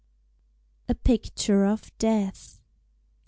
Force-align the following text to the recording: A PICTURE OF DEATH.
A 0.89 0.95
PICTURE 0.95 1.65
OF 1.65 1.95
DEATH. 1.99 2.59